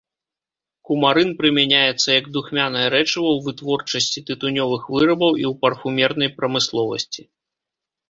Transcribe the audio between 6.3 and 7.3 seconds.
прамысловасці.